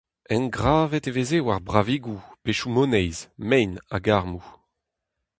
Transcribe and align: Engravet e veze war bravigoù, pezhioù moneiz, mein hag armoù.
Engravet 0.35 1.05
e 1.09 1.11
veze 1.15 1.39
war 1.47 1.61
bravigoù, 1.67 2.17
pezhioù 2.43 2.71
moneiz, 2.75 3.17
mein 3.49 3.71
hag 3.91 4.05
armoù. 4.17 4.43